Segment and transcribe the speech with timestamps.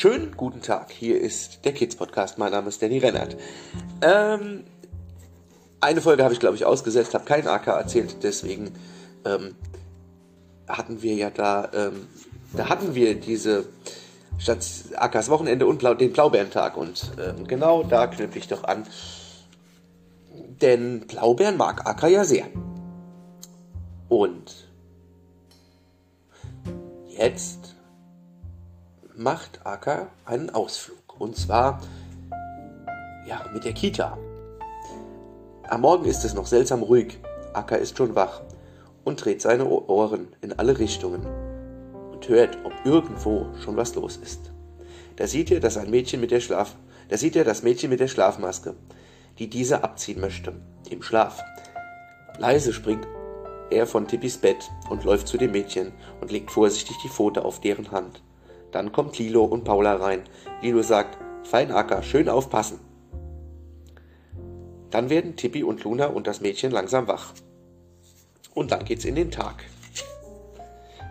[0.00, 2.38] Schönen guten Tag, hier ist der Kids Podcast.
[2.38, 3.36] Mein Name ist Danny Rennert.
[4.00, 4.62] Ähm,
[5.80, 8.70] eine Folge habe ich, glaube ich, ausgesetzt, habe keinen AK erzählt, deswegen
[9.24, 9.56] ähm,
[10.68, 12.06] hatten wir ja da, ähm,
[12.52, 13.64] da hatten wir diese
[14.38, 14.64] statt
[14.94, 18.86] AKs Wochenende und Blau, den Blaubeerentag und ähm, genau da knüpfe ich doch an.
[20.62, 22.46] Denn Blaubeeren mag AK ja sehr.
[24.08, 24.68] Und
[27.08, 27.74] jetzt
[29.18, 31.20] macht Acker einen Ausflug.
[31.20, 31.80] Und zwar
[33.26, 34.16] ja, mit der Kita.
[35.68, 37.18] Am Morgen ist es noch seltsam ruhig.
[37.52, 38.42] Acker ist schon wach
[39.04, 41.26] und dreht seine Ohren in alle Richtungen
[42.12, 44.52] und hört, ob irgendwo schon was los ist.
[45.16, 46.76] Da sieht er, dass ein Mädchen mit der Schlaf,
[47.08, 48.74] da sieht er das Mädchen mit der Schlafmaske,
[49.38, 50.54] die diese abziehen möchte,
[50.90, 51.42] im Schlaf.
[52.38, 53.06] Leise springt
[53.70, 57.60] er von Tippis Bett und läuft zu dem Mädchen und legt vorsichtig die Pfote auf
[57.60, 58.22] deren Hand.
[58.72, 60.22] Dann kommt Lilo und Paula rein.
[60.62, 62.80] Lilo sagt, fein Acker, schön aufpassen.
[64.90, 67.34] Dann werden Tippi und Luna und das Mädchen langsam wach.
[68.54, 69.64] Und dann geht's in den Tag.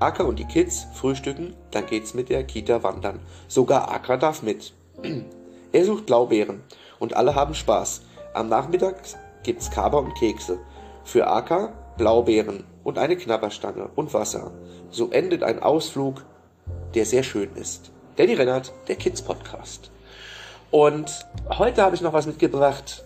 [0.00, 3.20] Acker und die Kids frühstücken, dann geht's mit der Kita wandern.
[3.48, 4.72] Sogar Acker darf mit.
[5.72, 6.62] er sucht Blaubeeren
[6.98, 8.02] und alle haben Spaß.
[8.32, 8.96] Am Nachmittag
[9.42, 10.58] gibt's Kaber und Kekse.
[11.04, 14.52] Für Acker Blaubeeren und eine Knabberstange und Wasser.
[14.90, 16.24] So endet ein Ausflug,
[16.94, 17.90] der sehr schön ist.
[18.16, 19.90] Danny Rennert, der Kids Podcast.
[20.70, 23.04] Und heute habe ich noch was mitgebracht,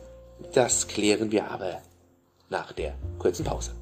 [0.53, 1.81] das klären wir aber
[2.51, 3.73] nach der kurzen Pause.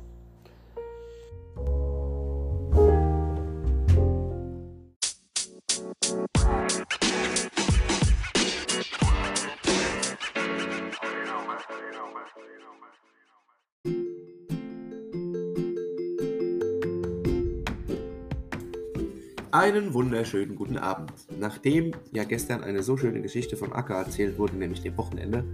[19.54, 21.12] Einen wunderschönen guten Abend.
[21.38, 25.44] Nachdem ja gestern eine so schöne Geschichte von Akka erzählt wurde, nämlich dem Wochenende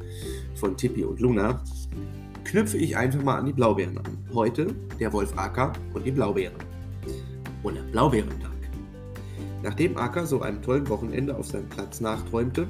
[0.55, 1.65] von Tippi und Luna,
[2.45, 4.25] knüpfe ich einfach mal an die Blaubeeren an.
[4.33, 6.55] Heute der Wolf Akka und die Blaubeeren.
[7.65, 8.53] Oder Blaubeerentag.
[9.65, 12.69] Nachdem Akka so einem tollen Wochenende auf seinem Platz nachträumte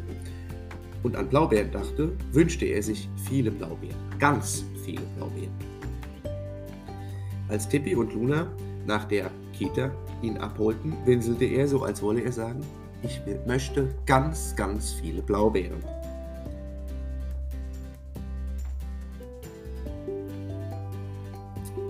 [1.02, 3.98] und an Blaubeeren dachte, wünschte er sich viele Blaubeeren.
[4.18, 5.52] Ganz viele Blaubeeren.
[7.50, 8.50] Als Tippi und Luna
[8.88, 9.90] nach der Kita
[10.22, 12.60] ihn abholten, winselte er so, als wolle er sagen,
[13.02, 15.84] ich möchte ganz, ganz viele Blaubeeren.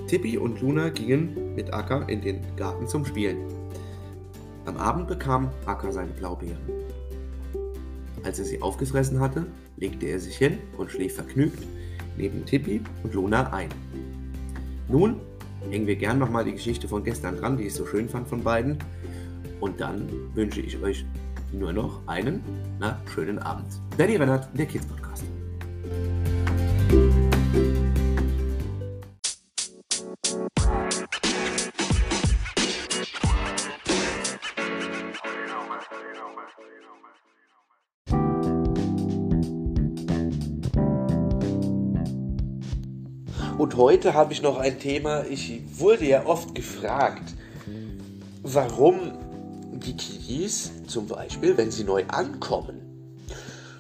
[0.09, 3.39] Tippi und Luna gingen mit Akka in den Garten zum Spielen.
[4.67, 6.59] Am Abend bekam Akka seine Blaubeeren.
[8.25, 11.63] Als er sie aufgefressen hatte, legte er sich hin und schlief vergnügt
[12.17, 13.69] neben Tippi und Luna ein.
[14.89, 15.21] Nun
[15.71, 18.43] hängen wir gern nochmal die Geschichte von gestern dran, die ich so schön fand von
[18.43, 18.79] beiden.
[19.61, 21.05] Und dann wünsche ich euch
[21.53, 22.43] nur noch einen
[22.79, 23.67] na, schönen Abend.
[23.97, 25.25] Danny Rennert, der Kids Podcast.
[43.59, 45.25] Und heute habe ich noch ein Thema.
[45.29, 47.35] Ich wurde ja oft gefragt,
[48.45, 49.11] warum
[49.73, 52.81] die Kiddies zum Beispiel, wenn sie neu ankommen,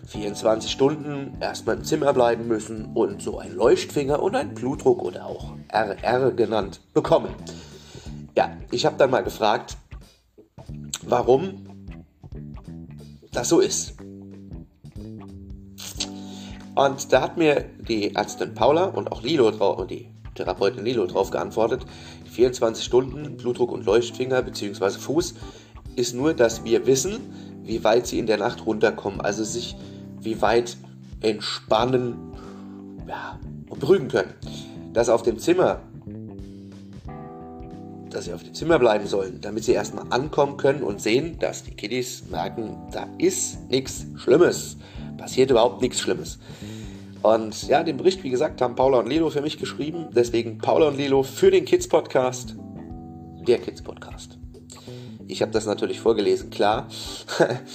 [0.08, 5.26] 24 Stunden erstmal im Zimmer bleiben müssen und so ein Leuchtfinger und ein Blutdruck oder
[5.26, 7.32] auch RR genannt bekommen.
[8.36, 9.76] Ja, ich habe dann mal gefragt,
[11.06, 11.86] warum
[13.30, 13.94] das so ist.
[16.74, 21.30] Und da hat mir die Ärztin Paula und auch Lilo und die Therapeutin Lilo drauf
[21.30, 21.84] geantwortet.
[22.30, 24.90] 24 Stunden Blutdruck und Leuchtfinger bzw.
[24.90, 25.34] Fuß
[25.96, 27.20] ist nur, dass wir wissen,
[27.62, 29.76] wie weit sie in der Nacht runterkommen, also sich
[30.20, 30.76] wie weit
[31.20, 32.16] entspannen
[33.08, 33.38] ja,
[33.68, 34.34] und beruhigen können.
[34.92, 35.80] Dass auf dem Zimmer,
[38.10, 41.64] dass sie auf dem Zimmer bleiben sollen, damit sie erstmal ankommen können und sehen, dass
[41.64, 44.76] die Kiddies merken, da ist nichts Schlimmes
[45.18, 46.38] passiert überhaupt nichts Schlimmes.
[47.22, 50.08] Und ja, den Bericht, wie gesagt, haben Paula und Lilo für mich geschrieben.
[50.12, 52.56] Deswegen Paula und Lilo für den Kids Podcast.
[53.46, 54.38] Der Kids Podcast.
[55.26, 56.88] Ich habe das natürlich vorgelesen, klar.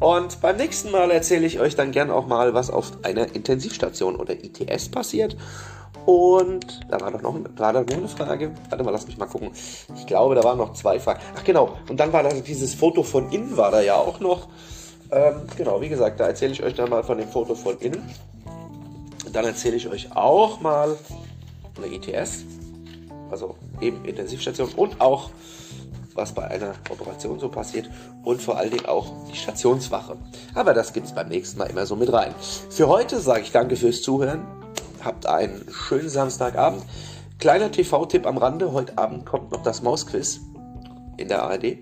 [0.00, 4.16] Und beim nächsten Mal erzähle ich euch dann gern auch mal, was auf einer Intensivstation
[4.16, 5.36] oder ITS passiert.
[6.06, 8.52] Und da war doch noch, war da eine Frage.
[8.70, 9.50] Warte mal, lass mich mal gucken.
[9.96, 11.20] Ich glaube, da waren noch zwei Fragen.
[11.36, 14.48] Ach genau, und dann war da dieses Foto von innen war da ja auch noch.
[15.10, 18.02] Ähm, genau, wie gesagt, da erzähle ich euch dann mal von dem Foto von innen.
[19.32, 20.96] Dann erzähle ich euch auch mal
[21.74, 22.44] von der ITS,
[23.30, 25.30] also eben Intensivstation und auch
[26.14, 27.88] was bei einer Operation so passiert
[28.24, 30.16] und vor allen Dingen auch die Stationswache.
[30.54, 32.34] Aber das gibt es beim nächsten Mal immer so mit rein.
[32.68, 34.46] Für heute sage ich danke fürs Zuhören.
[35.04, 36.82] Habt einen schönen Samstagabend.
[37.38, 38.72] Kleiner TV-Tipp am Rande.
[38.72, 40.40] Heute Abend kommt noch das Mausquiz
[41.16, 41.78] in der ARD.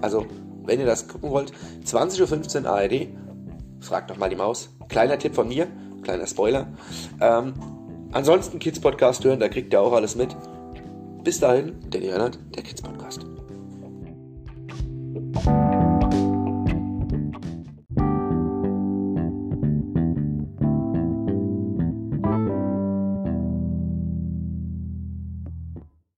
[0.00, 0.26] Also,
[0.64, 1.52] wenn ihr das gucken wollt,
[1.84, 3.08] 20.15 Uhr ARD.
[3.80, 4.68] Fragt doch mal die Maus.
[4.88, 5.66] Kleiner Tipp von mir,
[6.06, 6.68] kleiner Spoiler.
[7.20, 7.54] Ähm,
[8.12, 10.34] ansonsten Kids Podcast hören, da kriegt ihr auch alles mit.
[11.24, 13.26] Bis dahin, Danny Rennert, der Kids Podcast.